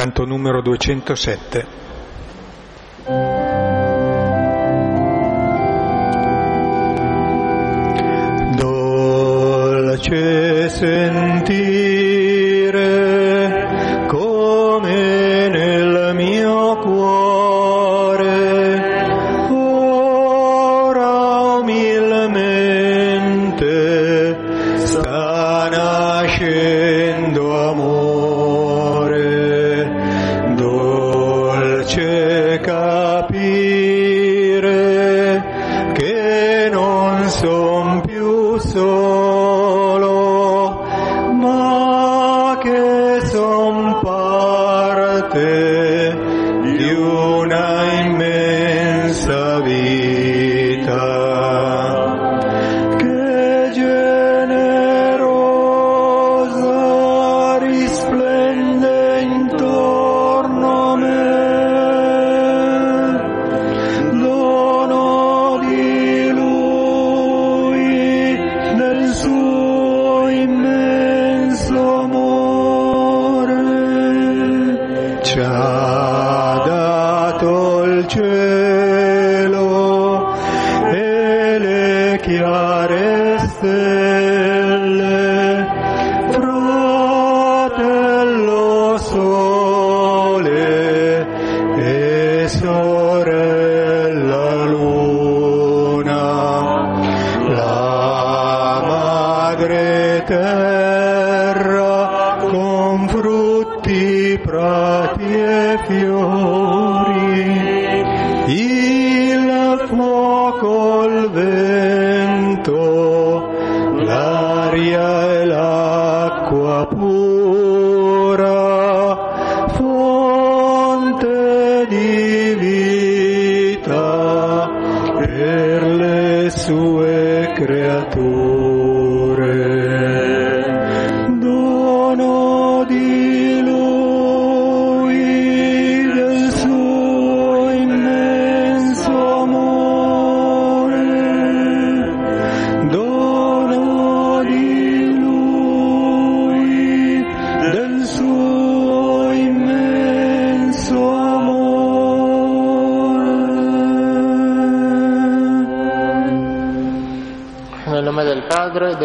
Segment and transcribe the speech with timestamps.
[0.00, 1.89] canto numero 207.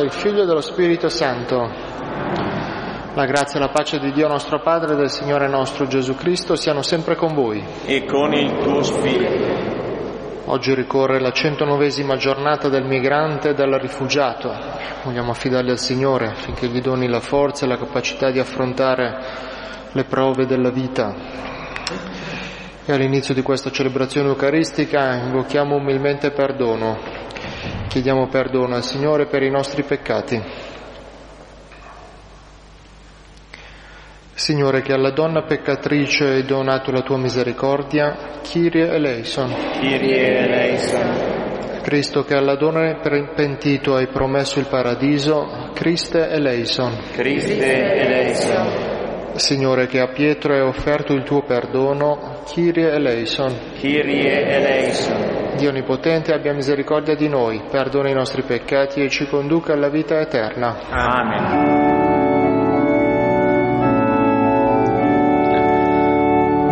[0.05, 1.67] Del Figlio e dello Spirito Santo.
[3.15, 6.55] La grazia e la pace di Dio nostro Padre e del Signore nostro Gesù Cristo
[6.55, 7.63] siano sempre con voi.
[7.85, 10.43] e con il tuo spirito.
[10.45, 14.53] Oggi ricorre la centonovesima giornata del migrante e del rifugiato.
[15.03, 19.17] Vogliamo affidarli al Signore affinché gli doni la forza e la capacità di affrontare
[19.91, 21.15] le prove della vita.
[22.85, 27.24] E all'inizio di questa celebrazione eucaristica invochiamo umilmente perdono.
[27.87, 30.41] Chiediamo perdono al Signore per i nostri peccati.
[34.33, 39.53] Signore, che alla donna peccatrice hai donato la tua misericordia, Kyrie eleison.
[39.79, 41.35] Kyrie eleison.
[41.81, 42.99] Cristo, che alla donna
[43.33, 46.97] pentito hai promesso il paradiso, Christe eleison.
[47.13, 48.94] Christe eleison.
[49.37, 53.53] Signore, che a Pietro hai offerto il tuo perdono, Kyrie eleison.
[53.73, 55.53] Kyrie eleison.
[55.55, 60.19] Dio Onnipotente, abbia misericordia di noi, perdona i nostri peccati e ci conduca alla vita
[60.19, 60.77] eterna.
[60.89, 61.83] Amen.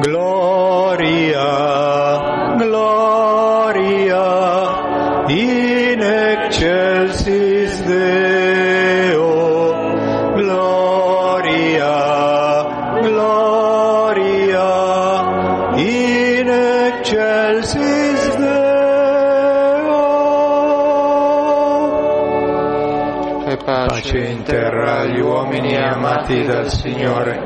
[0.02, 1.38] Gloria,
[2.58, 4.24] gloria,
[25.94, 27.40] amati dal Signore.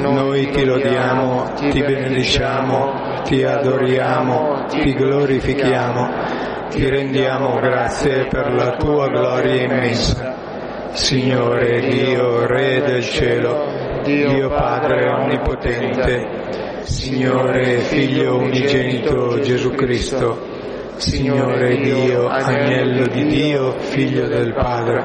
[0.00, 6.08] Noi ti lodiamo, ti benediciamo, ti adoriamo, ti glorifichiamo,
[6.70, 10.34] ti rendiamo grazie per la tua gloria immensa.
[10.92, 20.38] Signore Dio, Re del cielo, Dio Padre Onnipotente, Signore Figlio Unigenito Gesù Cristo,
[20.96, 25.04] Signore Dio, Agnello di Dio, Figlio del Padre,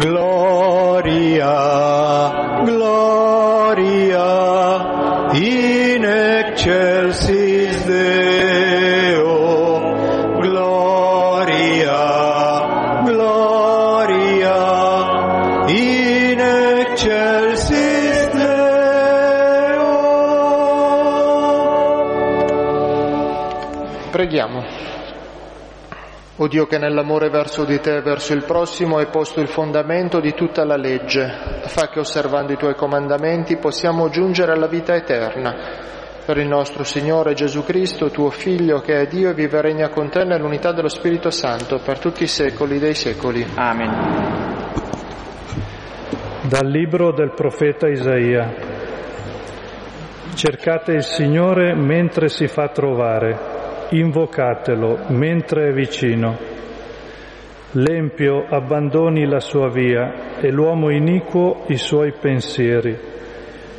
[0.00, 1.54] Gloria,
[2.66, 4.26] gloria,
[5.32, 7.43] in excelsis
[26.44, 30.20] O Dio che nell'amore verso di te e verso il prossimo hai posto il fondamento
[30.20, 35.54] di tutta la legge, fa che osservando i tuoi comandamenti possiamo giungere alla vita eterna.
[36.22, 39.88] Per il nostro Signore Gesù Cristo, tuo Figlio, che è Dio e vive e regna
[39.88, 43.46] con te nell'unità dello Spirito Santo, per tutti i secoli dei secoli.
[43.54, 43.92] Amen.
[46.42, 48.54] Dal libro del profeta Isaia.
[50.34, 53.53] Cercate il Signore mentre si fa trovare,
[53.98, 56.36] invocatelo mentre è vicino.
[57.72, 62.96] L'empio abbandoni la sua via e l'uomo iniquo i suoi pensieri.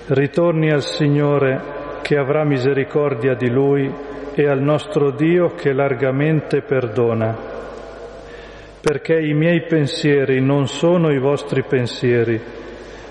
[0.07, 1.62] Ritorni al Signore
[2.01, 3.91] che avrà misericordia di lui
[4.33, 7.56] e al nostro Dio che largamente perdona
[8.85, 12.39] perché i miei pensieri non sono i vostri pensieri,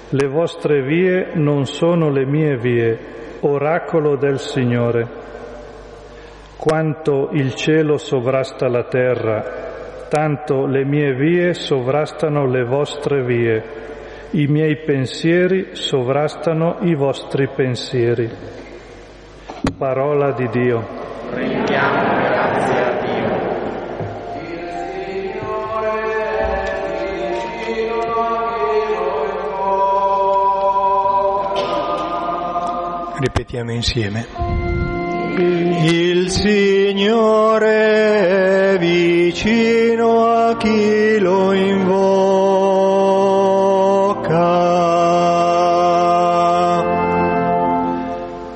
[0.08, 2.96] le vostre vie non sono le mie vie,
[3.40, 5.23] oracolo del Signore.
[6.64, 13.62] Quanto il cielo sovrasta la terra, tanto le mie vie sovrastano le vostre vie,
[14.30, 18.30] i miei pensieri sovrastano i vostri pensieri.
[19.76, 20.88] Parola di Dio.
[21.32, 23.42] Rendiamo grazie a Dio.
[33.18, 34.63] Ripetiamo insieme.
[35.86, 37.68] Il Signore
[38.72, 42.22] è vicino a chi lo invoca.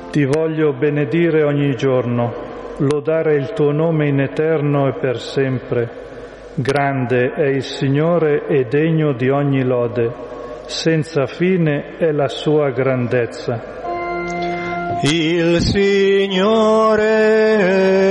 [0.09, 2.33] Ti voglio benedire ogni giorno,
[2.77, 5.87] lodare il tuo nome in eterno e per sempre.
[6.55, 10.11] Grande è il Signore e degno di ogni lode,
[10.65, 13.88] senza fine è la sua grandezza.
[15.01, 17.05] Il Signore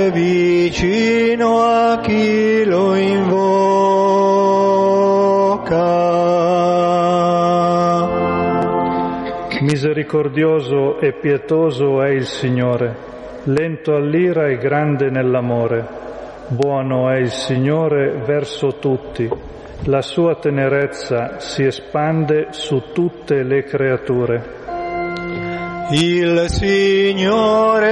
[0.07, 3.37] è vicino a chi lo invoca.
[9.61, 12.95] Misericordioso e pietoso è il Signore,
[13.43, 15.85] lento all'ira e grande nell'amore.
[16.47, 19.29] Buono è il Signore verso tutti,
[19.83, 24.68] la sua tenerezza si espande su tutte le creature.
[25.91, 27.87] Il Signore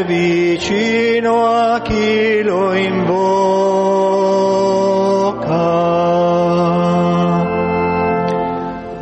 [0.00, 3.14] è vicino a chi lo invoca.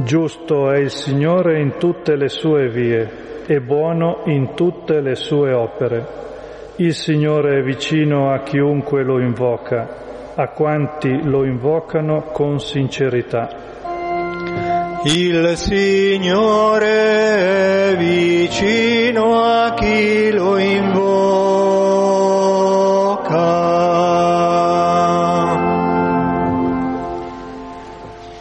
[0.02, 5.52] Giusto è il Signore in tutte le sue vie e buono in tutte le sue
[5.52, 6.04] opere.
[6.76, 13.83] Il Signore è vicino a chiunque lo invoca, a quanti lo invocano con sincerità.
[15.06, 16.86] Il Signore
[17.90, 21.02] è vicino a chi lo invoca.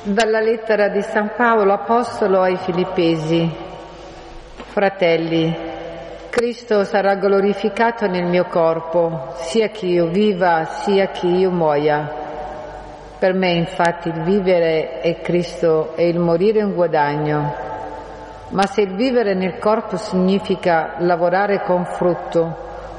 [0.03, 3.53] Dalla lettera di San Paolo Apostolo ai Filippesi.
[4.55, 5.53] Fratelli,
[6.29, 12.22] Cristo sarà glorificato nel mio corpo, sia che io viva, sia che io muoia.
[13.23, 17.55] Per me infatti il vivere è Cristo e il morire è un guadagno.
[18.49, 22.53] Ma se il vivere nel corpo significa lavorare con frutto,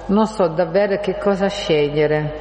[0.06, 2.32] non so davvero che cosa scegliere.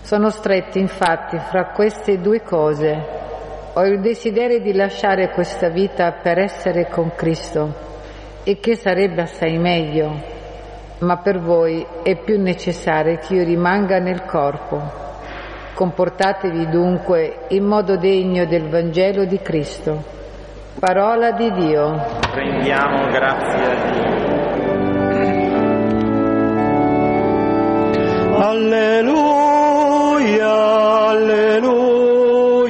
[0.00, 3.04] Sono stretti infatti fra queste due cose.
[3.74, 7.74] Ho il desiderio di lasciare questa vita per essere con Cristo,
[8.44, 10.10] e che sarebbe assai meglio,
[11.00, 15.01] ma per voi è più necessario che io rimanga nel corpo.
[15.82, 20.04] Comportatevi dunque in modo degno del Vangelo di Cristo.
[20.78, 22.00] Parola di Dio.
[22.32, 24.30] Rendiamo grazie a Dio.
[28.38, 29.58] Alleluia,
[31.08, 32.60] alleluia,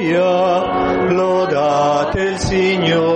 [1.11, 3.12] lodate il Signore.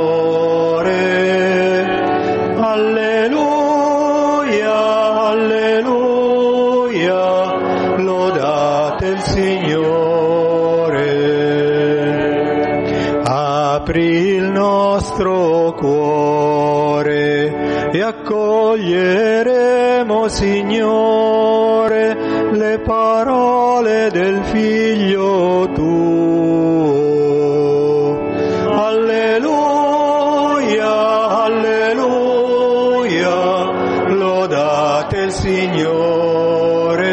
[18.27, 22.17] Accoglieremo, Signore,
[22.51, 25.85] le parole del Figlio tuo.
[28.83, 30.25] Alleluia,
[31.45, 33.29] alleluia,
[34.09, 37.05] lodate il Signore.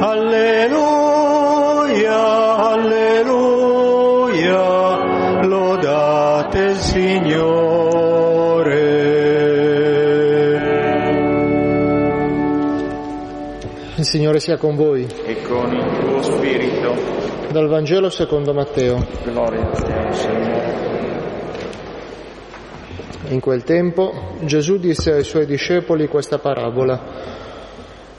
[0.00, 0.72] Alleluia,
[2.72, 4.62] alleluia,
[5.42, 7.63] lodate il Signore.
[14.04, 15.06] Il Signore sia con voi.
[15.24, 16.94] e con il tuo spirito.
[17.50, 19.02] Dal Vangelo secondo Matteo.
[19.22, 20.74] Gloria a te, Signore.
[23.28, 27.00] In quel tempo Gesù disse ai suoi discepoli questa parabola.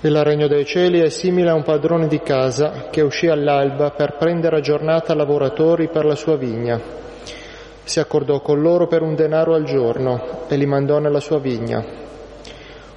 [0.02, 4.16] Il regno dei cieli è simile a un padrone di casa che uscì all'alba per
[4.18, 6.82] prendere a giornata lavoratori per la sua vigna.
[7.84, 12.05] Si accordò con loro per un denaro al giorno e li mandò nella sua vigna.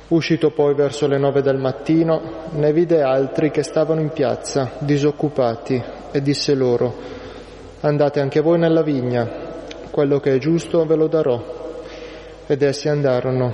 [0.09, 5.83] Uscito poi verso le nove del mattino, ne vide altri che stavano in piazza, disoccupati,
[6.11, 6.95] e disse loro,
[7.81, 9.29] andate anche voi nella vigna,
[9.91, 11.57] quello che è giusto ve lo darò.
[12.47, 13.53] Ed essi andarono.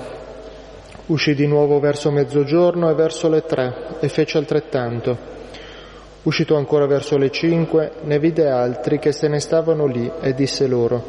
[1.07, 5.33] Uscì di nuovo verso mezzogiorno e verso le tre, e fece altrettanto.
[6.23, 10.69] Uscito ancora verso le cinque, ne vide altri che se ne stavano lì, e disse
[10.69, 11.03] loro,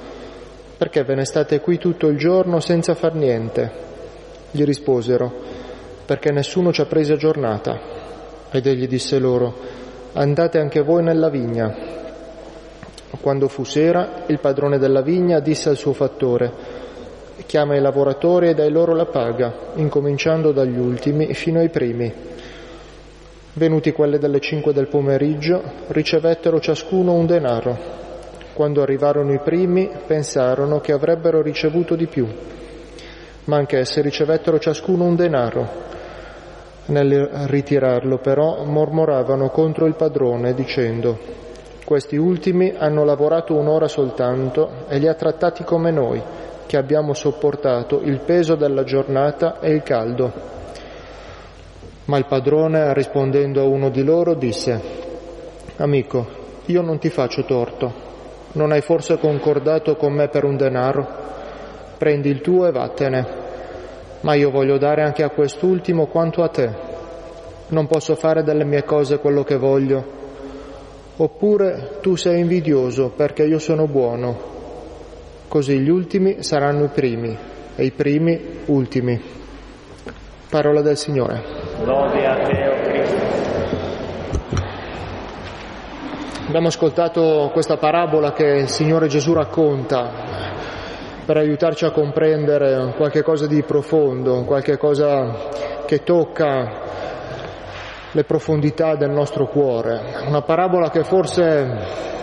[0.76, 3.94] perché ve ne state qui tutto il giorno senza far niente?
[4.56, 5.34] Gli risposero,
[6.06, 7.78] perché nessuno ci ha presi a giornata.
[8.50, 9.54] Ed egli disse loro,
[10.14, 11.76] andate anche voi nella vigna.
[13.20, 16.54] Quando fu sera, il padrone della vigna disse al suo fattore,
[17.46, 22.14] chiama i lavoratori e dai loro la paga, incominciando dagli ultimi fino ai primi.
[23.52, 27.78] Venuti quelle delle cinque del pomeriggio, ricevettero ciascuno un denaro.
[28.54, 32.26] Quando arrivarono i primi, pensarono che avrebbero ricevuto di più,
[33.46, 35.84] ma anch'essi ricevettero ciascuno un denaro.
[36.88, 41.44] Nel ritirarlo però mormoravano contro il padrone dicendo
[41.86, 46.20] questi ultimi hanno lavorato un'ora soltanto e li ha trattati come noi,
[46.66, 50.34] che abbiamo sopportato il peso della giornata e il caldo.
[52.06, 54.82] Ma il padrone, rispondendo a uno di loro, disse,
[55.78, 56.26] Amico,
[56.66, 57.94] io non ti faccio torto,
[58.54, 61.08] non hai forse concordato con me per un denaro?
[62.06, 63.26] Prendi il tuo e vattene,
[64.20, 66.70] ma io voglio dare anche a quest'ultimo quanto a te.
[67.70, 70.06] Non posso fare delle mie cose quello che voglio.
[71.18, 74.38] Oppure tu sei invidioso perché io sono buono.
[75.48, 77.36] Così gli ultimi saranno i primi
[77.76, 79.20] e i primi ultimi.
[80.48, 81.42] Parola del Signore.
[81.84, 83.24] Lode a te, o Cristo.
[86.50, 90.35] Abbiamo ascoltato questa parabola che il Signore Gesù racconta
[91.26, 95.50] per aiutarci a comprendere qualche cosa di profondo, qualche cosa
[95.86, 96.84] che tocca
[98.12, 100.00] le profondità del nostro cuore.
[100.28, 102.14] Una parabola che forse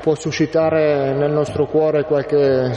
[0.00, 2.70] può suscitare nel nostro cuore qualche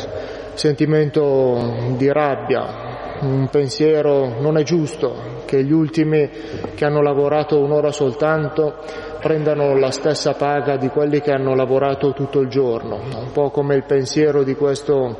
[0.53, 6.29] sentimento di rabbia, un pensiero non è giusto che gli ultimi
[6.75, 8.75] che hanno lavorato un'ora soltanto
[9.25, 13.73] prendano la stessa paga di quelli che hanno lavorato tutto il giorno, un po' come
[13.73, 15.17] il pensiero di questo,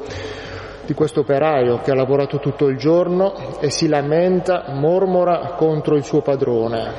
[0.86, 6.04] di questo operaio che ha lavorato tutto il giorno e si lamenta, mormora contro il
[6.04, 6.92] suo padrone.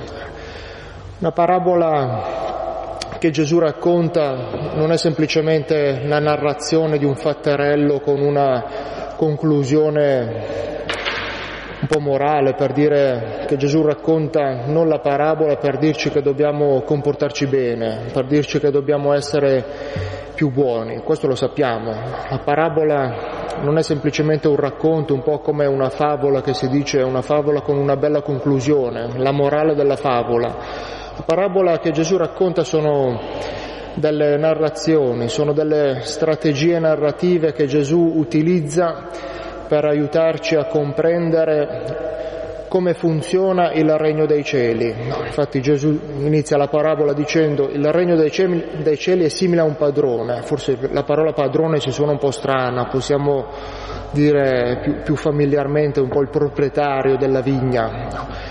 [1.21, 9.15] Una parabola che Gesù racconta non è semplicemente la narrazione di un fatterello con una
[9.15, 10.75] conclusione
[11.87, 16.83] un po' morale per dire che Gesù racconta non la parabola per dirci che dobbiamo
[16.83, 19.64] comportarci bene, per dirci che dobbiamo essere
[20.35, 21.93] più buoni, questo lo sappiamo.
[22.28, 27.02] La parabola non è semplicemente un racconto, un po' come una favola che si dice
[27.02, 30.49] una favola con una bella conclusione, la morale della favola.
[31.16, 33.21] La parabola che Gesù racconta sono
[33.95, 39.09] delle narrazioni, sono delle strategie narrative che Gesù utilizza
[39.66, 42.14] per aiutarci a comprendere
[42.68, 44.92] come funziona il regno dei cieli.
[45.25, 50.42] Infatti Gesù inizia la parabola dicendo il regno dei cieli, è simile a un padrone,
[50.42, 53.46] forse la parola padrone ci suona un po' strana, possiamo
[54.11, 58.44] dire più, più familiarmente un po' il proprietario della vigna.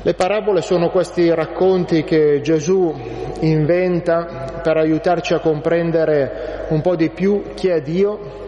[0.00, 2.94] Le parabole sono questi racconti che Gesù
[3.40, 8.46] inventa per aiutarci a comprendere un po' di più chi è Dio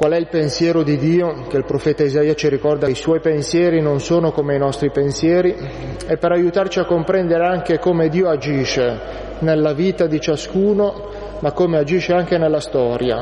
[0.00, 1.42] Qual è il pensiero di Dio?
[1.46, 5.54] Che il profeta Isaia ci ricorda i suoi pensieri non sono come i nostri pensieri
[6.06, 8.98] e per aiutarci a comprendere anche come Dio agisce
[9.40, 13.20] nella vita di ciascuno ma come agisce anche nella storia.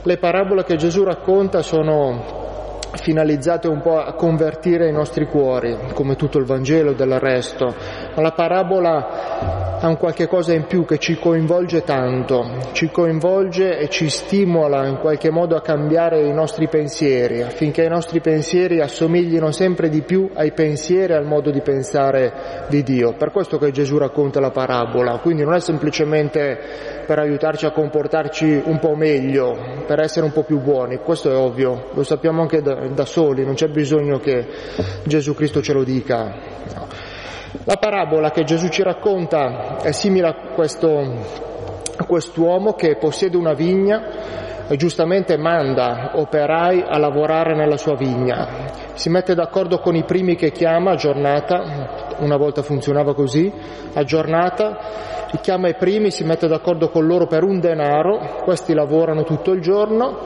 [0.00, 6.14] Le parabole che Gesù racconta sono finalizzate un po' a convertire i nostri cuori, come
[6.14, 7.74] tutto il Vangelo del resto,
[8.20, 13.78] ma la parabola ha un qualche cosa in più che ci coinvolge tanto, ci coinvolge
[13.78, 18.82] e ci stimola in qualche modo a cambiare i nostri pensieri, affinché i nostri pensieri
[18.82, 23.14] assomiglino sempre di più ai pensieri e al modo di pensare di Dio.
[23.14, 26.58] Per questo che Gesù racconta la parabola, quindi non è semplicemente
[27.06, 31.34] per aiutarci a comportarci un po' meglio, per essere un po' più buoni, questo è
[31.34, 34.46] ovvio, lo sappiamo anche da, da soli, non c'è bisogno che
[35.04, 36.58] Gesù Cristo ce lo dica.
[36.74, 36.99] No.
[37.64, 41.00] La parabola che Gesù ci racconta è simile a, questo,
[41.96, 48.68] a quest'uomo che possiede una vigna e giustamente manda operai a lavorare nella sua vigna.
[48.94, 53.52] Si mette d'accordo con i primi che chiama a giornata, una volta funzionava così,
[53.94, 54.78] a giornata,
[55.40, 59.60] chiama i primi, si mette d'accordo con loro per un denaro, questi lavorano tutto il
[59.60, 60.16] giorno,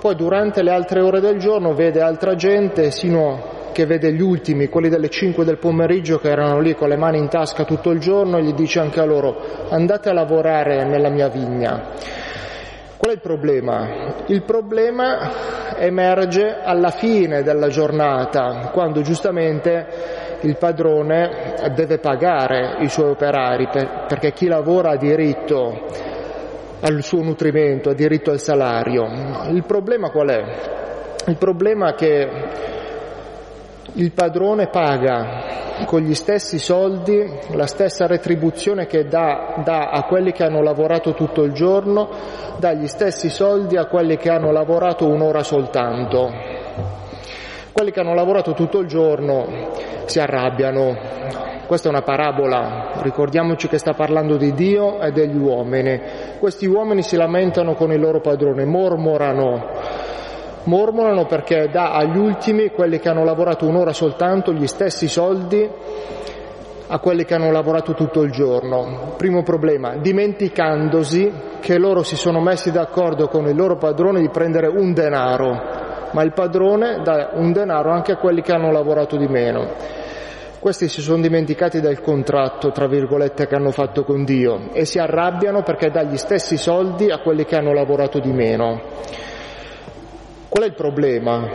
[0.00, 4.68] poi durante le altre ore del giorno vede altra gente sino che vede gli ultimi,
[4.68, 7.98] quelli delle 5 del pomeriggio che erano lì con le mani in tasca tutto il
[7.98, 11.88] giorno e gli dice anche a loro andate a lavorare nella mia vigna.
[12.96, 14.14] Qual è il problema?
[14.26, 23.10] Il problema emerge alla fine della giornata, quando giustamente il padrone deve pagare i suoi
[23.10, 23.66] operari,
[24.06, 25.86] perché chi lavora ha diritto
[26.80, 29.08] al suo nutrimento, ha diritto al salario.
[29.50, 30.44] Il problema qual è?
[31.26, 32.28] Il problema è che
[33.94, 40.32] il padrone paga con gli stessi soldi la stessa retribuzione che dà, dà, a quelli
[40.32, 42.08] che hanno lavorato tutto il giorno,
[42.58, 46.30] dà gli stessi soldi a quelli che hanno lavorato un'ora soltanto.
[47.72, 49.70] Quelli che hanno lavorato tutto il giorno
[50.06, 50.96] si arrabbiano.
[51.66, 56.00] Questa è una parabola, ricordiamoci che sta parlando di Dio e degli uomini.
[56.38, 60.10] Questi uomini si lamentano con il loro padrone, mormorano
[60.64, 65.68] mormorano perché dà agli ultimi, quelli che hanno lavorato un'ora soltanto, gli stessi soldi
[66.86, 69.14] a quelli che hanno lavorato tutto il giorno.
[69.16, 74.66] Primo problema, dimenticandosi che loro si sono messi d'accordo con il loro padrone di prendere
[74.66, 75.58] un denaro,
[76.12, 80.00] ma il padrone dà un denaro anche a quelli che hanno lavorato di meno.
[80.58, 84.98] Questi si sono dimenticati del contratto, tra virgolette, che hanno fatto con Dio e si
[84.98, 88.80] arrabbiano perché dà gli stessi soldi a quelli che hanno lavorato di meno.
[90.52, 91.48] Qual è il problema?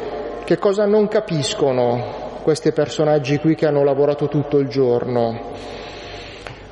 [0.44, 5.40] Che cosa non capiscono questi personaggi qui che hanno lavorato tutto il giorno?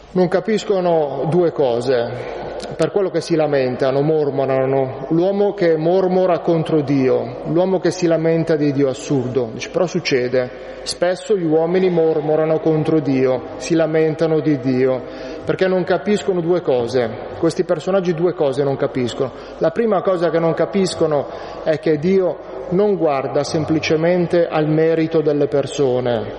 [0.09, 7.43] Non capiscono due cose per quello che si lamentano, mormorano, l'uomo che mormora contro Dio,
[7.45, 10.49] l'uomo che si lamenta di Dio, assurdo, Dice, però succede,
[10.81, 15.03] spesso gli uomini mormorano contro Dio, si lamentano di Dio,
[15.45, 19.31] perché non capiscono due cose, questi personaggi due cose non capiscono.
[19.59, 21.27] La prima cosa che non capiscono
[21.63, 26.33] è che Dio non guarda semplicemente al merito delle persone,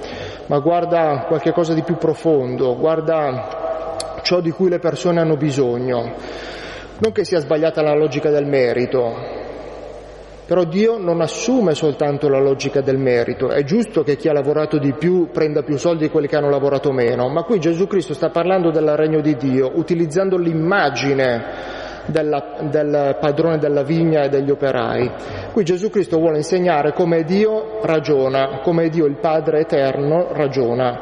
[0.47, 6.15] ma guarda qualche cosa di più profondo, guarda ciò di cui le persone hanno bisogno.
[6.99, 9.45] Non che sia sbagliata la logica del merito,
[10.47, 13.49] però Dio non assume soltanto la logica del merito.
[13.49, 16.51] È giusto che chi ha lavorato di più prenda più soldi di quelli che hanno
[16.51, 21.45] lavorato meno, ma qui Gesù Cristo sta parlando del regno di Dio, utilizzando l'immagine
[22.07, 25.11] della, del padrone della vigna e degli operai.
[25.53, 31.01] Qui Gesù Cristo vuole insegnare come Dio ragiona, come Dio il Padre eterno ragiona.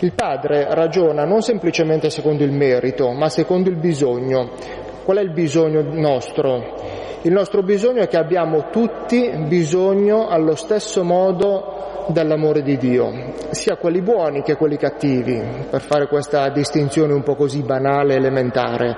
[0.00, 4.50] Il Padre ragiona non semplicemente secondo il merito, ma secondo il bisogno.
[5.04, 7.10] Qual è il bisogno nostro?
[7.22, 13.76] Il nostro bisogno è che abbiamo tutti bisogno allo stesso modo dell'amore di Dio, sia
[13.76, 18.96] quelli buoni che quelli cattivi, per fare questa distinzione un po' così banale, elementare.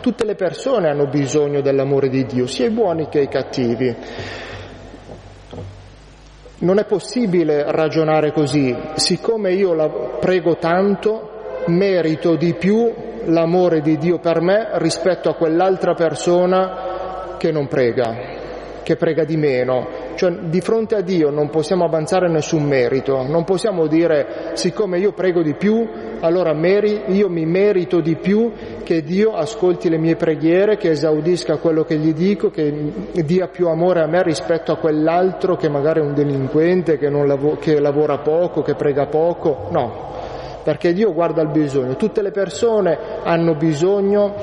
[0.00, 3.96] Tutte le persone hanno bisogno dell'amore di Dio, sia i buoni che i cattivi.
[6.58, 9.88] Non è possibile ragionare così, siccome io la
[10.20, 11.30] prego tanto,
[11.66, 18.14] merito di più l'amore di Dio per me rispetto a quell'altra persona che non prega,
[18.82, 20.02] che prega di meno.
[20.14, 25.12] Cioè, di fronte a Dio non possiamo avanzare nessun merito, non possiamo dire siccome io
[25.12, 25.86] prego di più,
[26.20, 28.52] allora io mi merito di più
[28.84, 32.92] che Dio ascolti le mie preghiere, che esaudisca quello che gli dico, che
[33.24, 37.58] dia più amore a me rispetto a quell'altro che magari è un delinquente, che, lav-
[37.58, 39.66] che lavora poco, che prega poco.
[39.70, 40.12] No,
[40.64, 41.94] perché Dio guarda il bisogno.
[41.94, 44.34] Tutte le persone hanno bisogno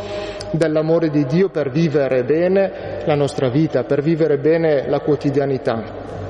[0.52, 6.30] dell'amore di Dio per vivere bene la nostra vita, per vivere bene la quotidianità.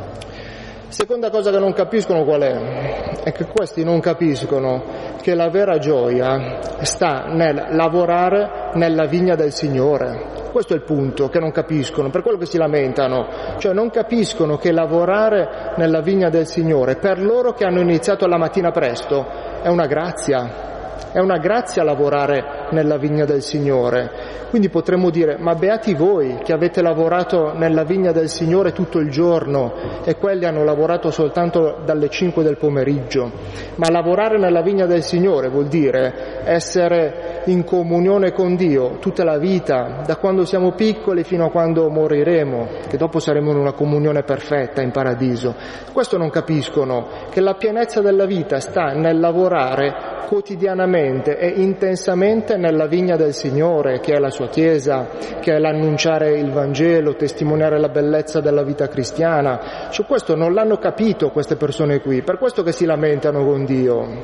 [0.91, 3.21] Seconda cosa che non capiscono qual è?
[3.23, 4.84] È che questi non capiscono
[5.21, 10.49] che la vera gioia sta nel lavorare nella vigna del Signore.
[10.51, 13.25] Questo è il punto che non capiscono, per quello che si lamentano,
[13.58, 18.38] cioè non capiscono che lavorare nella vigna del Signore, per loro che hanno iniziato la
[18.38, 19.25] mattina presto,
[19.62, 24.39] è una grazia, è una grazia lavorare nella vigna del Signore.
[24.49, 29.10] Quindi potremmo dire, ma beati voi che avete lavorato nella vigna del Signore tutto il
[29.10, 33.31] giorno e quelli hanno lavorato soltanto dalle 5 del pomeriggio.
[33.75, 39.38] Ma lavorare nella vigna del Signore vuol dire essere in comunione con Dio tutta la
[39.38, 44.23] vita, da quando siamo piccoli fino a quando moriremo, che dopo saremo in una comunione
[44.23, 45.55] perfetta in paradiso.
[45.93, 52.86] Questo non capiscono, che la pienezza della vita sta nel lavorare quotidianamente e intensamente nella
[52.86, 55.10] vigna del Signore, che è la sua Chiesa,
[55.41, 59.89] che è l'annunciare il Vangelo, testimoniare la bellezza della vita cristiana.
[59.89, 64.24] Su questo non l'hanno capito queste persone qui, per questo che si lamentano con Dio.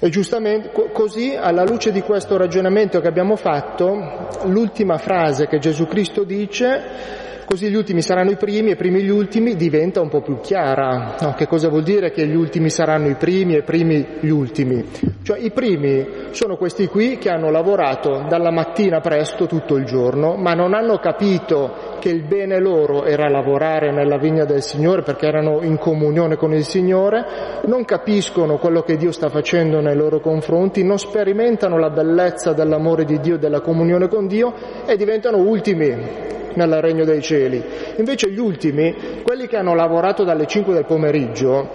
[0.00, 5.86] E giustamente così, alla luce di questo ragionamento che abbiamo fatto, l'ultima frase che Gesù
[5.86, 10.10] Cristo dice così gli ultimi saranno i primi e i primi gli ultimi diventa un
[10.10, 11.14] po' più chiara.
[11.18, 14.28] No, che cosa vuol dire che gli ultimi saranno i primi e i primi gli
[14.28, 14.84] ultimi?
[15.22, 20.36] Cioè i primi sono questi qui che hanno lavorato dalla mattina presto tutto il giorno,
[20.36, 25.26] ma non hanno capito che il bene loro era lavorare nella vigna del Signore perché
[25.26, 30.20] erano in comunione con il Signore, non capiscono quello che Dio sta facendo nei loro
[30.20, 34.52] confronti, non sperimentano la bellezza dell'amore di Dio, della comunione con Dio
[34.84, 37.62] e diventano ultimi nel regno dei cieli.
[37.96, 41.70] Invece gli ultimi, quelli che hanno lavorato dalle 5 del pomeriggio,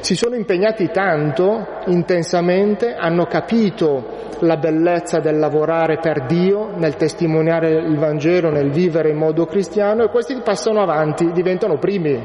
[0.00, 7.70] si sono impegnati tanto, intensamente, hanno capito la bellezza del lavorare per Dio, nel testimoniare
[7.70, 12.20] il Vangelo, nel vivere in modo cristiano e questi passano avanti, diventano primi,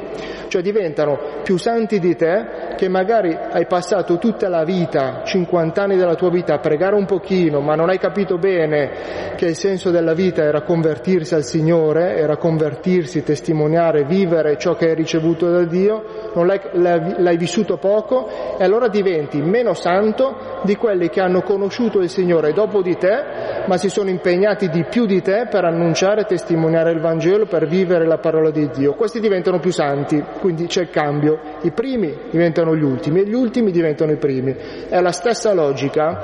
[0.47, 5.95] cioè diventano più santi di te che magari hai passato tutta la vita, 50 anni
[5.95, 9.91] della tua vita a pregare un pochino, ma non hai capito bene che il senso
[9.91, 15.63] della vita era convertirsi al Signore, era convertirsi, testimoniare, vivere ciò che hai ricevuto da
[15.63, 21.41] Dio, non l'hai, l'hai vissuto poco e allora diventi meno santo di quelli che hanno
[21.41, 25.65] conosciuto il Signore dopo di te, ma si sono impegnati di più di te per
[25.65, 28.93] annunciare testimoniare il Vangelo, per vivere la parola di Dio.
[28.93, 31.39] Questi diventano più santi, quindi c'è il cambio.
[31.61, 34.55] I primi diventano gli ultimi e gli ultimi diventano i primi.
[34.89, 36.23] È la stessa logica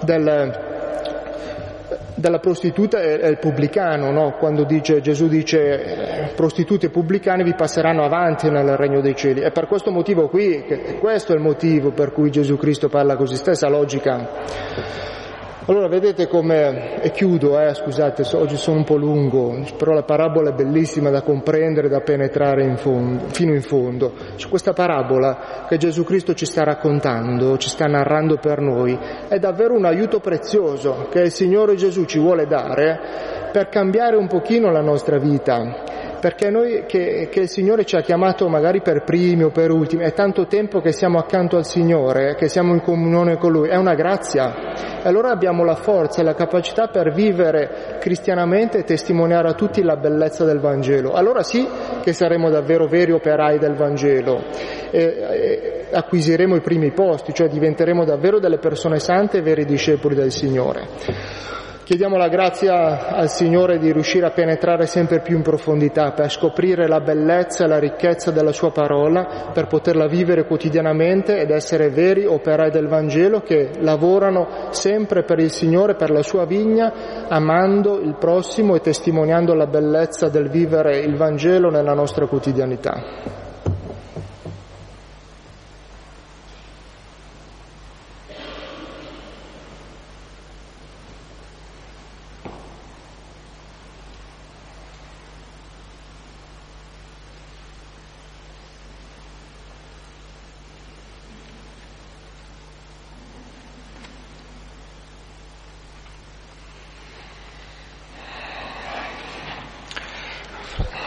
[0.00, 0.75] del,
[2.16, 4.32] della prostituta e il pubblicano, no?
[4.38, 9.40] quando dice, Gesù dice prostitute e pubblicani vi passeranno avanti nel regno dei cieli.
[9.42, 10.64] È per questo motivo qui,
[10.98, 15.24] questo è il motivo per cui Gesù Cristo parla così, stessa logica.
[15.68, 20.50] Allora vedete come, e chiudo, eh, scusate, oggi sono un po' lungo, però la parabola
[20.50, 24.12] è bellissima da comprendere, da penetrare in fondo, fino in fondo.
[24.36, 29.40] Su questa parabola che Gesù Cristo ci sta raccontando, ci sta narrando per noi, è
[29.40, 34.70] davvero un aiuto prezioso che il Signore Gesù ci vuole dare per cambiare un pochino
[34.70, 35.82] la nostra vita,
[36.26, 40.02] perché noi che, che, il Signore ci ha chiamato magari per primi o per ultimi,
[40.02, 43.76] è tanto tempo che siamo accanto al Signore, che siamo in comunione con Lui, è
[43.76, 44.74] una grazia.
[45.04, 49.80] E allora abbiamo la forza e la capacità per vivere cristianamente e testimoniare a tutti
[49.84, 51.12] la bellezza del Vangelo.
[51.12, 51.64] Allora sì
[52.02, 54.46] che saremo davvero veri operai del Vangelo,
[54.90, 60.16] e, e acquisiremo i primi posti, cioè diventeremo davvero delle persone sante e veri discepoli
[60.16, 61.44] del Signore.
[61.86, 66.88] Chiediamo la grazia al Signore di riuscire a penetrare sempre più in profondità, per scoprire
[66.88, 72.26] la bellezza e la ricchezza della Sua parola, per poterla vivere quotidianamente ed essere veri
[72.26, 78.16] operai del Vangelo che lavorano sempre per il Signore, per la Sua vigna, amando il
[78.18, 83.45] prossimo e testimoniando la bellezza del vivere il Vangelo nella nostra quotidianità.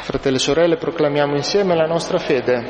[0.09, 2.63] Fratelli e sorelle, proclamiamo insieme la nostra fede.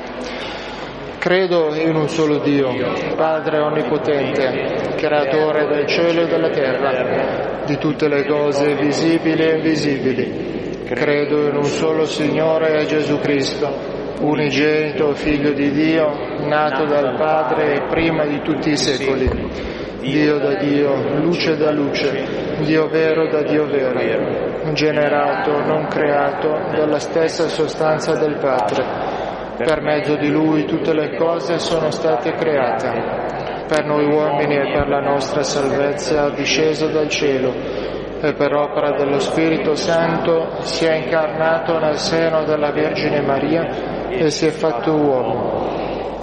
[1.20, 2.68] Credo in un solo Dio,
[3.16, 10.84] Padre Onnipotente, Creatore del cielo e della terra, di tutte le cose visibili e invisibili.
[10.84, 13.74] Credo in un solo Signore Gesù Cristo,
[14.20, 16.12] unigenito Figlio di Dio,
[16.46, 19.30] nato dal Padre prima di tutti i secoli.
[20.02, 24.00] Dio da Dio, luce da luce, Dio vero da Dio vero
[24.74, 28.86] generato, non creato, dalla stessa sostanza del Padre.
[29.58, 33.28] Per mezzo di Lui tutte le cose sono state create.
[33.68, 37.54] per noi uomini e per la nostra salvezza, disceso dal cielo
[38.20, 44.32] e per opera dello Spirito Santo si è incarnato nel seno della Vergine Maria e
[44.32, 45.59] si è fatto uomo.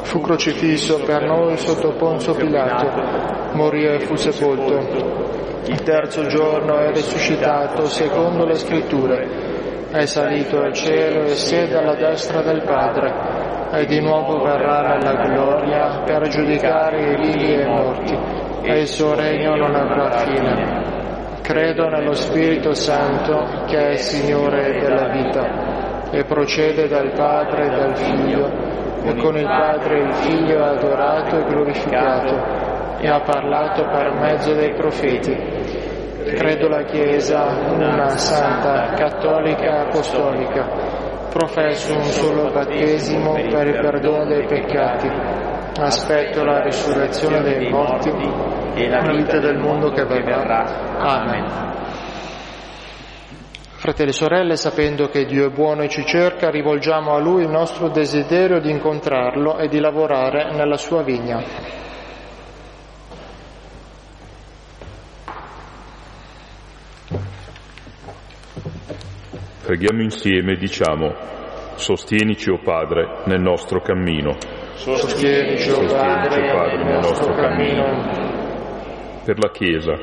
[0.07, 5.64] Fu crocifisso per noi sotto Ponzio Pilato, morì e fu sepolto.
[5.66, 9.55] Il terzo giorno è risuscitato secondo le scritture
[9.90, 13.12] è salito al cielo e siede alla destra del Padre
[13.73, 18.19] e di nuovo verrà nella gloria per giudicare i vivi e i morti
[18.62, 21.40] e il suo regno non avrà fine.
[21.40, 27.97] Credo nello Spirito Santo che è Signore della vita e procede dal Padre e dal
[27.97, 34.12] Figlio e con il Padre il Figlio è adorato e glorificato e ha parlato per
[34.12, 35.85] mezzo dei profeti
[36.35, 40.66] Credo la Chiesa, una santa, cattolica, apostolica.
[41.31, 45.09] Professo un solo battesimo per il perdono dei peccati.
[45.79, 48.11] Aspetto la risurrezione dei morti
[48.75, 50.64] e la vita del mondo che verrà.
[50.99, 51.76] Amen.
[53.87, 57.49] Fratelli e sorelle, sapendo che Dio è buono e ci cerca, rivolgiamo a Lui il
[57.49, 61.40] nostro desiderio di incontrarlo e di lavorare nella sua vigna.
[69.62, 71.14] Preghiamo insieme e diciamo,
[71.77, 74.37] sostienici, o oh Padre, nel nostro cammino.
[74.75, 79.22] Sostienici, o oh Padre, Padre, nel nostro cammino.
[79.25, 79.94] Per la Chiesa,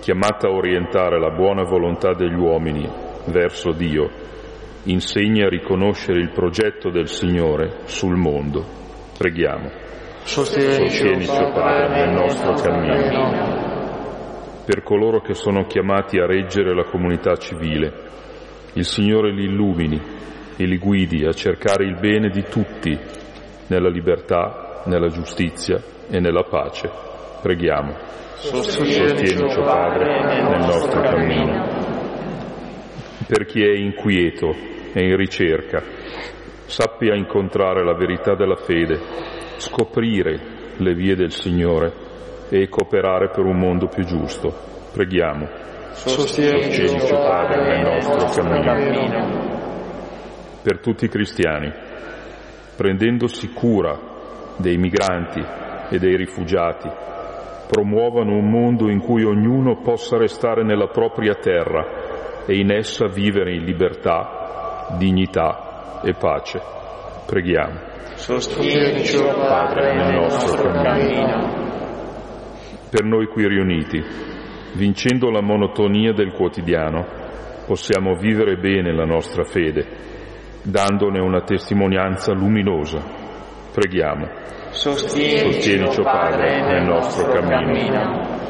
[0.00, 4.10] chiamata a orientare la buona volontà degli uomini verso Dio,
[4.84, 8.64] insegna a riconoscere il progetto del Signore sul mondo.
[9.16, 9.70] Preghiamo.
[10.22, 13.64] Sostienici, o oh Padre, nel nostro cammino.
[14.64, 17.92] Per coloro che sono chiamati a reggere la comunità civile,
[18.72, 20.00] il Signore li illumini
[20.56, 22.98] e li guidi a cercare il bene di tutti
[23.68, 26.90] nella libertà, nella giustizia e nella pace.
[27.42, 27.94] Preghiamo.
[28.34, 31.75] Sostienici, Padre, nel nostro cammino.
[33.26, 34.54] Per chi è inquieto
[34.92, 35.82] e in ricerca,
[36.66, 39.00] sappia incontrare la verità della fede,
[39.56, 40.40] scoprire
[40.76, 41.92] le vie del Signore
[42.48, 44.54] e cooperare per un mondo più giusto.
[44.92, 45.48] Preghiamo.
[45.90, 49.54] Sostienici, Padre, nel nostro cammino.
[50.62, 51.72] Per tutti i cristiani,
[52.76, 53.98] prendendosi cura
[54.56, 55.42] dei migranti
[55.90, 56.88] e dei rifugiati,
[57.66, 62.05] promuovano un mondo in cui ognuno possa restare nella propria terra
[62.46, 66.60] e in essa vivere in libertà, dignità e pace.
[67.26, 67.94] Preghiamo.
[68.14, 71.64] Sostienici, Padre, nel nostro cammino.
[72.88, 74.02] Per noi qui riuniti,
[74.74, 77.04] vincendo la monotonia del quotidiano,
[77.66, 79.84] possiamo vivere bene la nostra fede,
[80.62, 83.02] dandone una testimonianza luminosa.
[83.74, 84.28] Preghiamo.
[84.70, 88.45] Sostienici, Padre, nel nostro cammino.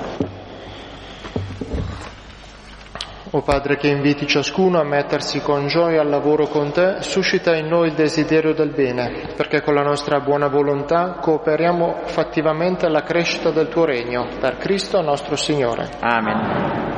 [3.36, 7.66] O Padre che inviti ciascuno a mettersi con gioia al lavoro con te, suscita in
[7.66, 13.50] noi il desiderio del bene, perché con la nostra buona volontà cooperiamo fattivamente alla crescita
[13.50, 15.86] del tuo regno, per Cristo nostro Signore.
[16.00, 16.94] Amen.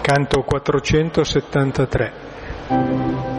[0.00, 3.31] Canto 473.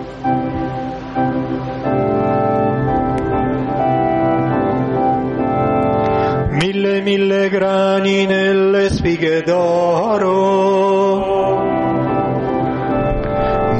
[7.03, 10.31] Mille grani nelle spighe d'oro.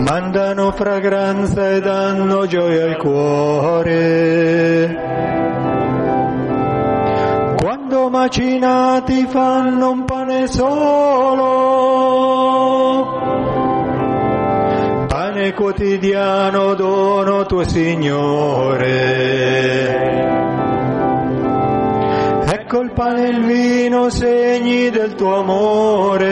[0.05, 4.01] Mandano fragranza e danno gioia al cuore.
[7.57, 11.93] Quando macinati fanno un pane solo
[15.33, 18.83] pane quotidiano dono tuo Signore
[22.55, 26.27] Ecco il pane e il vino, segni del tuo amore.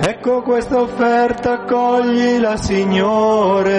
[0.00, 3.72] Ecco questa offerta, accoglila Signore.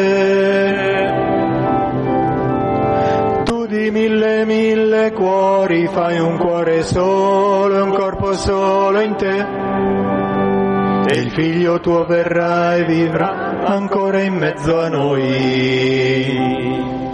[3.44, 9.46] Tu di mille mille cuori fai un cuore solo un corpo solo in te.
[11.14, 17.05] E il figlio tuo verrà e vivrà ancora in mezzo a noi.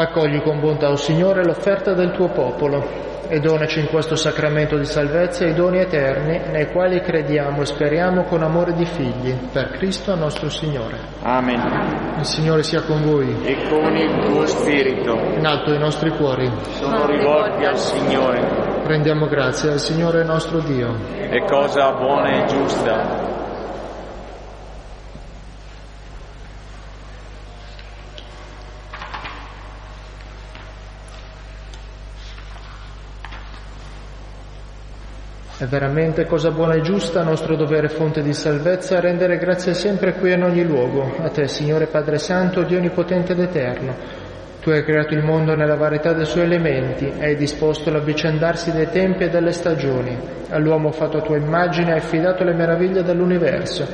[0.00, 4.78] Accogli con bontà, o oh Signore, l'offerta del tuo popolo e donaci in questo sacramento
[4.78, 9.70] di salvezza i doni eterni nei quali crediamo e speriamo con amore di figli, per
[9.70, 10.98] Cristo nostro Signore.
[11.22, 12.14] Amen.
[12.16, 13.44] Il Signore sia con voi.
[13.44, 15.18] E con il tuo spirito.
[15.34, 16.48] In alto i nostri cuori.
[16.78, 18.84] Sono rivolti al Signore.
[18.84, 20.94] Rendiamo grazie al Signore nostro Dio.
[21.28, 23.37] È cosa buona e giusta
[35.60, 40.30] È veramente cosa buona e giusta, nostro dovere fonte di salvezza, rendere grazie sempre qui
[40.30, 43.92] e in ogni luogo, a te, Signore Padre Santo, Dio Onnipotente ed Eterno.
[44.60, 49.24] Tu hai creato il mondo nella varietà dei suoi elementi, hai disposto l'avvicendarsi dei tempi
[49.24, 50.16] e delle stagioni.
[50.50, 53.84] All'uomo fatto a tua immagine hai affidato le meraviglie dell'universo,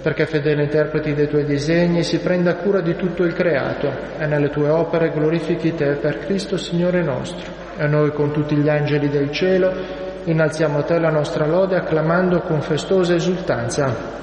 [0.00, 4.48] perché fedele interpreti dei tuoi disegni si prenda cura di tutto il creato e nelle
[4.48, 7.44] tue opere glorifichi te per Cristo Signore nostro.
[7.76, 12.40] E noi con tutti gli angeli del cielo innalziamo a te la nostra lode acclamando
[12.40, 14.22] con festosa esultanza.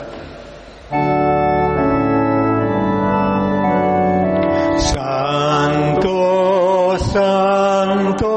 [4.75, 6.17] Santo,
[6.97, 8.27] santo,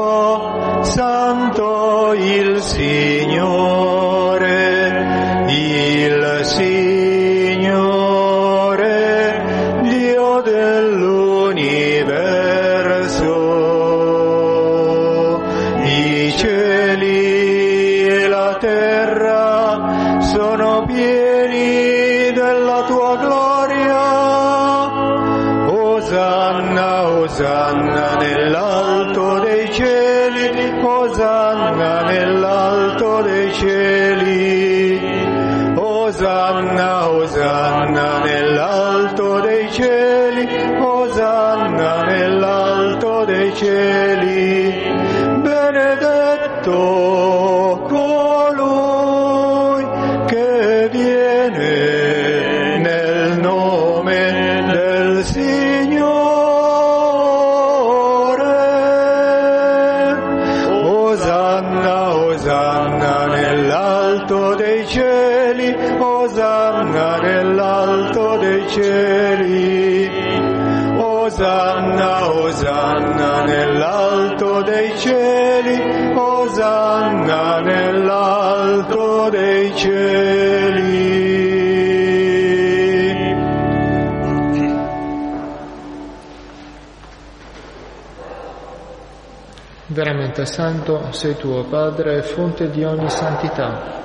[0.83, 3.94] santo il Signore,
[43.55, 44.14] Kitchen.
[90.35, 94.03] Veramente santo sei tu, o Padre, fonte di ogni santità.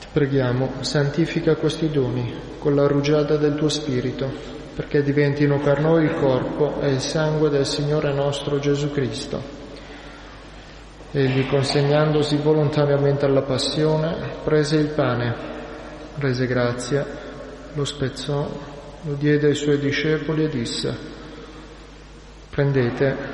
[0.00, 4.28] Ti preghiamo, santifica questi doni con la rugiada del tuo Spirito,
[4.74, 9.40] perché diventino per noi il corpo e il sangue del Signore nostro Gesù Cristo.
[11.12, 15.36] Egli, consegnandosi volontariamente alla passione, prese il pane,
[16.16, 17.06] rese grazia,
[17.72, 18.50] lo spezzò,
[19.02, 20.96] lo diede ai suoi discepoli e disse,
[22.50, 23.33] prendete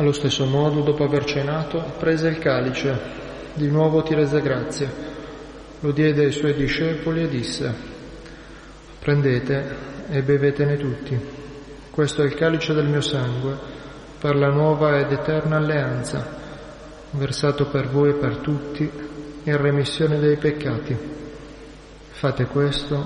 [0.00, 2.98] Allo stesso modo, dopo aver cenato, prese il calice,
[3.52, 4.90] di nuovo ti rese grazie,
[5.78, 7.74] lo diede ai suoi discepoli e disse,
[8.98, 9.76] prendete
[10.08, 11.20] e bevetene tutti,
[11.90, 13.54] questo è il calice del mio sangue,
[14.18, 16.26] per la nuova ed eterna alleanza,
[17.10, 18.90] versato per voi e per tutti
[19.42, 20.96] in remissione dei peccati.
[22.08, 23.04] Fate questo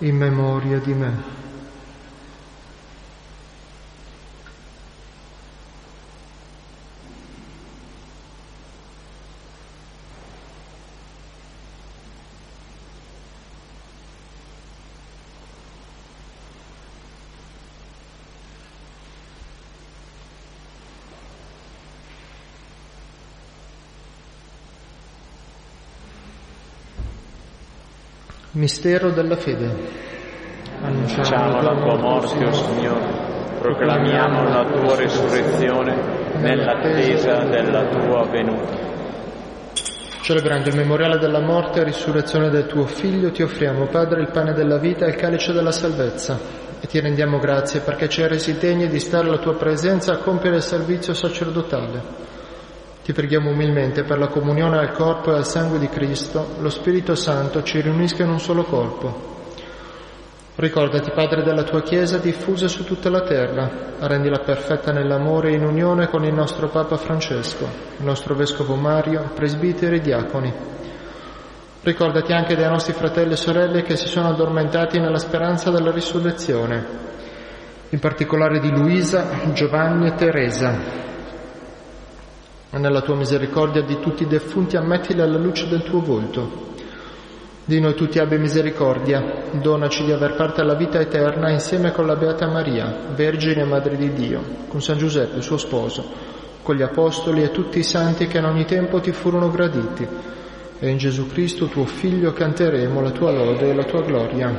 [0.00, 1.43] in memoria di me.
[28.64, 29.70] Mistero della fede.
[30.80, 33.58] Annunciamo la tua morte, o Signore.
[33.60, 35.94] Proclamiamo la tua risurrezione
[36.38, 38.74] nell'attesa della tua venuta.
[40.22, 44.54] Celebrando il memoriale della morte e risurrezione del tuo Figlio, ti offriamo, Padre, il pane
[44.54, 46.38] della vita e il calice della salvezza.
[46.80, 50.18] E ti rendiamo grazie perché ci hai resi degni di stare alla tua presenza a
[50.20, 52.32] compiere il servizio sacerdotale.
[53.04, 57.14] Ti preghiamo umilmente per la comunione al corpo e al sangue di Cristo, lo Spirito
[57.14, 59.32] Santo ci riunisca in un solo corpo.
[60.54, 65.66] Ricordati, Padre, della tua Chiesa diffusa su tutta la terra, rendila perfetta nell'amore e in
[65.66, 70.54] unione con il nostro Papa Francesco, il nostro Vescovo Mario, presbiteri e diaconi.
[71.82, 76.86] Ricordati anche dei nostri fratelli e sorelle che si sono addormentati nella speranza della risurrezione,
[77.90, 81.12] in particolare di Luisa, Giovanni e Teresa,
[82.78, 86.72] nella tua misericordia di tutti i defunti ammettili alla luce del tuo volto.
[87.66, 92.14] Di noi tutti abbia misericordia, donaci di aver parte alla vita eterna insieme con la
[92.14, 96.04] Beata Maria, Vergine e Madre di Dio, con San Giuseppe, suo sposo,
[96.62, 100.06] con gli Apostoli e tutti i santi che in ogni tempo ti furono graditi.
[100.78, 104.52] E in Gesù Cristo, tuo Figlio, canteremo la tua lode e la tua gloria.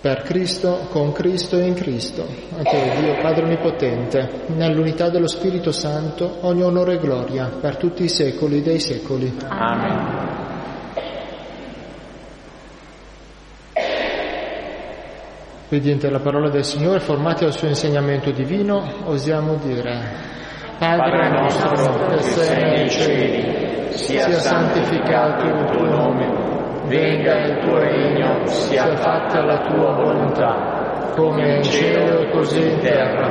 [0.00, 2.26] Per Cristo, con Cristo e in Cristo,
[2.56, 8.04] a te Dio Padre Onnipotente, nell'unità dello Spirito Santo, ogni onore e gloria, per tutti
[8.04, 9.30] i secoli dei secoli.
[9.46, 10.28] Amen.
[15.66, 20.00] Obbediente alla parola del Signore, formati al suo insegnamento divino, osiamo dire,
[20.78, 26.59] Padre nostro che sei nei cieli, sia santificato il tuo nome
[26.90, 32.80] venga il tuo regno, sia fatta la tua volontà, come in cielo e così in
[32.80, 33.30] terra.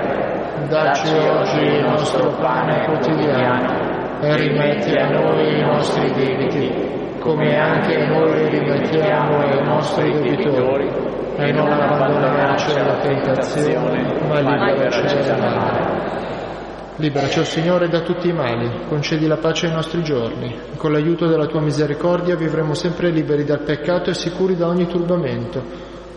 [0.69, 7.97] Dacci oggi il nostro pane quotidiano e rimetti a noi i nostri debiti, come anche
[8.05, 10.89] noi rimettiamo ai nostri debitori,
[11.35, 16.28] e non abbandonarci alla tentazione, ma liberaci dal male.
[16.99, 20.53] Liberaci, o Signore, da tutti i mali, concedi la pace ai nostri giorni.
[20.75, 25.63] Con l'aiuto della tua misericordia vivremo sempre liberi dal peccato e sicuri da ogni turbamento,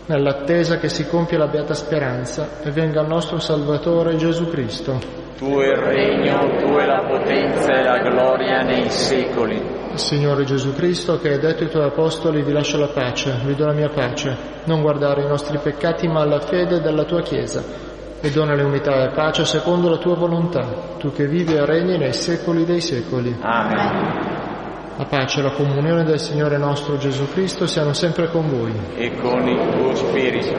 [0.07, 4.99] nell'attesa che si compia la beata speranza e venga il nostro Salvatore Gesù Cristo.
[5.37, 9.61] Tu il regno, tu è la potenza e la gloria nei secoli.
[9.93, 13.65] Signore Gesù Cristo, che hai detto ai tuoi apostoli, vi lascio la pace, vi do
[13.65, 17.91] la mia pace, non guardare i nostri peccati ma alla fede della tua Chiesa
[18.25, 22.13] e donale unità e pace secondo la tua volontà, tu che vivi e regni nei
[22.13, 23.35] secoli dei secoli.
[23.41, 24.95] Amen.
[24.95, 28.71] La pace e la comunione del Signore nostro Gesù Cristo siano sempre con voi.
[28.95, 30.55] E con il tuo spirito.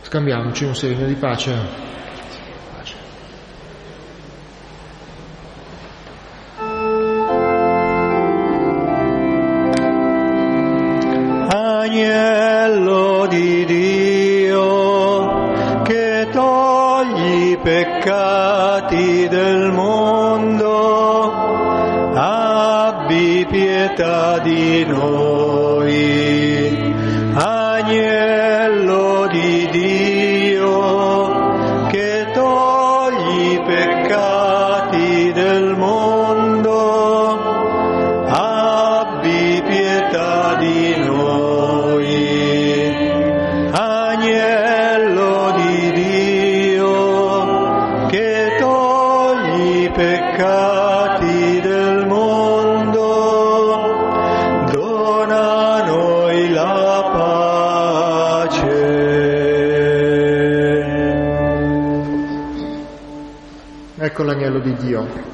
[0.00, 1.87] Scambiamoci un segno di pace.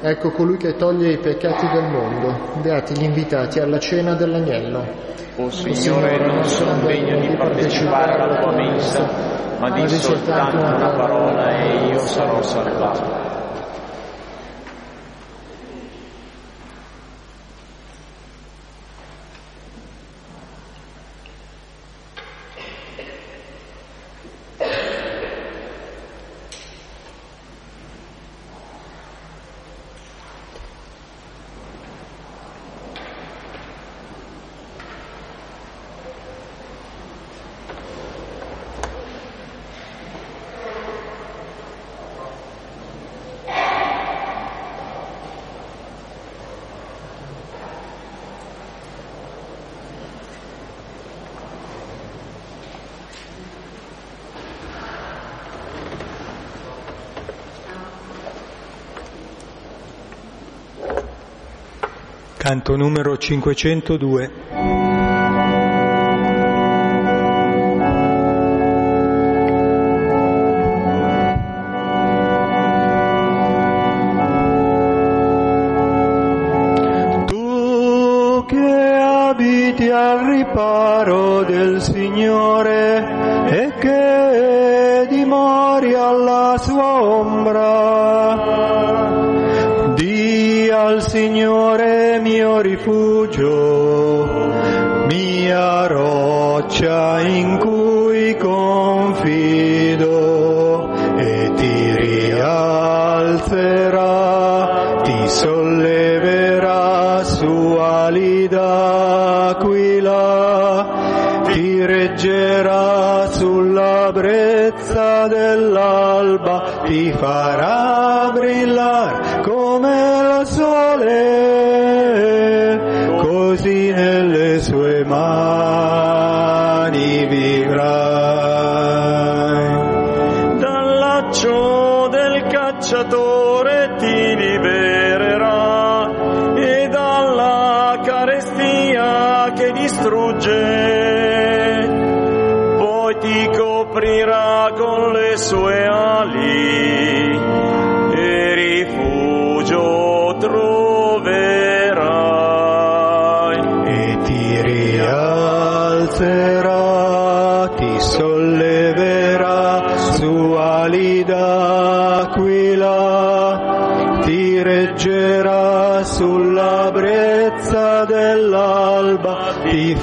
[0.07, 2.59] Ecco colui che toglie i peccati del mondo.
[2.61, 4.85] Beati gli invitati alla cena dell'agnello.
[5.37, 9.09] O Signore, non sono degno di partecipare alla tua mensa,
[9.57, 13.14] ma di soltanto una parola e io sarò salvato.
[62.65, 64.74] Canto numero 502.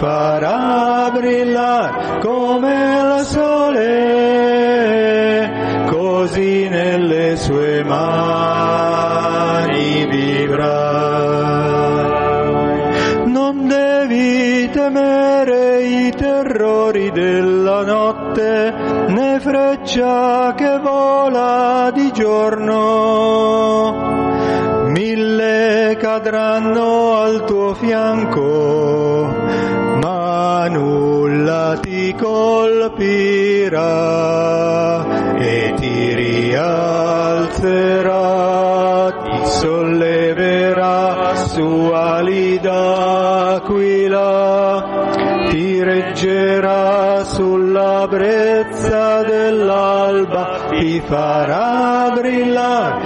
[0.03, 3.87] Farà brillare come la sole,
[5.87, 9.25] così nelle sue mani
[10.07, 11.31] vivrai.
[13.27, 18.75] Non devi temere i terrori della notte,
[19.07, 23.31] né freccia che vola di giorno.
[24.89, 28.92] Mille cadranno al tuo fianco,
[32.33, 33.93] colpirà
[35.37, 36.71] e ti rialzerà,
[39.23, 44.31] ti solleverà su ali d'aquila,
[45.51, 53.02] ti reggerà sulla brezza dell'alba, ti farà brillare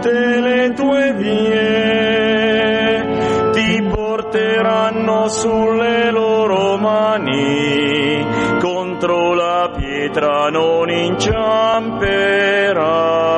[0.00, 3.04] tutte le tue vie.
[3.52, 8.26] Ti porteranno sulle loro mani,
[8.60, 13.30] contro la pietra non inciamperai.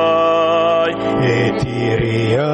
[1.25, 2.51] e ti rialzerà,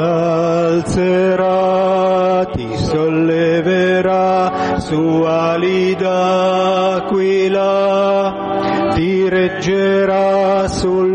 [2.51, 7.72] ti solleverà su ali d'aquila,
[8.93, 10.68] ti reggerà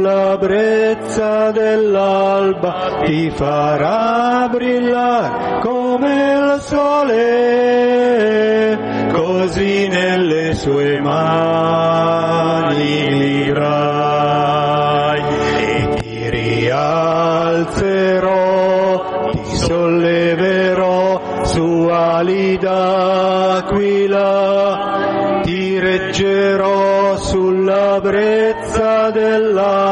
[0.04, 7.48] sulla brezza dell'alba, ti farà brillare come il sole,
[9.10, 15.22] così nelle sue mani vivrai
[15.56, 18.10] e ti rialzerò,
[19.30, 24.22] ti solleverò su ali d'aquila,
[25.44, 29.83] ti reggerò sulla brezza dell'alba,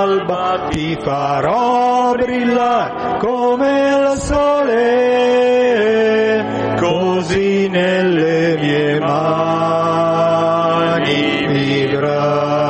[1.02, 4.76] farò brillare come il sole,
[6.78, 10.26] così nelle mie mani
[11.46, 12.60] vivrai.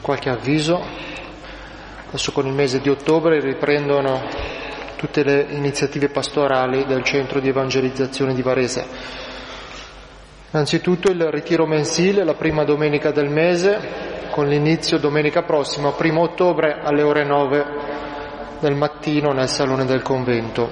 [0.00, 0.93] Qualche avviso.
[2.14, 4.22] Adesso con il mese di ottobre riprendono
[4.94, 8.86] tutte le iniziative pastorali del centro di evangelizzazione di Varese.
[10.52, 16.78] Innanzitutto il ritiro mensile la prima domenica del mese con l'inizio domenica prossima, primo ottobre
[16.84, 17.66] alle ore 9
[18.60, 20.70] del mattino nel salone del convento.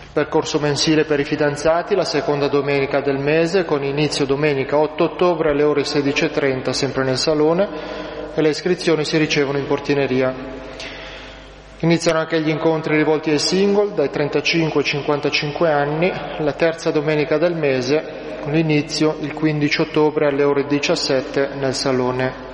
[0.00, 5.02] Il percorso mensile per i fidanzati la seconda domenica del mese con inizio domenica 8
[5.02, 8.05] ottobre alle ore 16.30 sempre nel salone
[8.36, 10.34] e le iscrizioni si ricevono in portineria.
[11.80, 17.38] Iniziano anche gli incontri rivolti ai single dai 35 ai 55 anni, la terza domenica
[17.38, 22.44] del mese, con l'inizio il 15 ottobre alle ore 17 nel salone.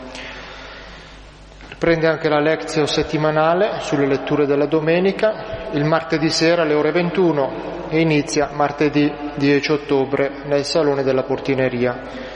[1.69, 7.89] Riprende anche la lezione settimanale sulle letture della domenica, il martedì sera alle ore 21
[7.89, 12.32] e inizia martedì 10 ottobre nel salone della portineria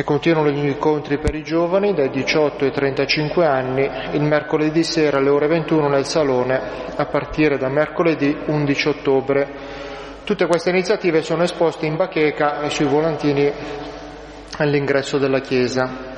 [0.00, 5.18] e continuano gli incontri per i giovani dai 18 ai 35 anni il mercoledì sera
[5.18, 6.58] alle ore 21 nel Salone
[6.96, 9.48] a partire da mercoledì 11 ottobre.
[10.24, 13.52] Tutte queste iniziative sono esposte in bacheca e sui volantini
[14.56, 16.08] all'ingresso della chiesa.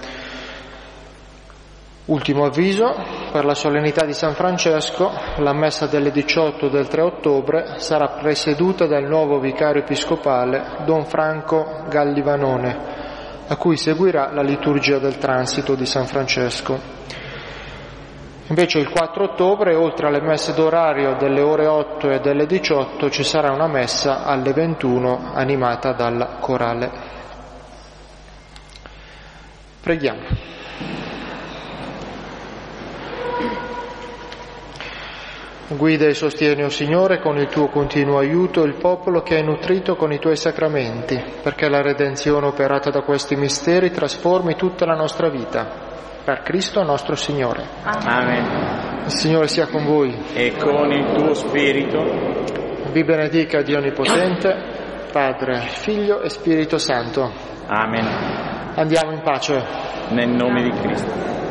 [2.05, 2.95] Ultimo avviso,
[3.33, 8.87] per la solennità di San Francesco, la messa delle 18 del 3 ottobre sarà presieduta
[8.87, 13.02] dal nuovo vicario episcopale Don Franco Gallivanone
[13.53, 16.81] a cui seguirà la liturgia del transito di San Francesco.
[18.47, 23.23] Invece il 4 ottobre, oltre alle messe d'orario delle ore 8 e delle 18, ci
[23.23, 26.91] sarà una messa alle 21 animata dal corale.
[29.83, 30.21] Preghiamo.
[35.77, 39.45] Guida e sostieni, o oh Signore, con il tuo continuo aiuto il popolo che hai
[39.45, 44.95] nutrito con i tuoi sacramenti, perché la redenzione operata da questi misteri trasformi tutta la
[44.95, 45.91] nostra vita
[46.25, 47.65] per Cristo nostro Signore.
[47.83, 49.05] Amen.
[49.05, 50.17] Il Signore sia con voi.
[50.35, 51.99] E con il tuo spirito.
[52.93, 57.31] Vi benedica Dio Onnipotente, Padre, Figlio e Spirito Santo.
[57.67, 58.73] Amen.
[58.75, 59.91] Andiamo in pace.
[60.11, 61.42] Nel nome di Cristo.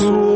[0.00, 0.29] sua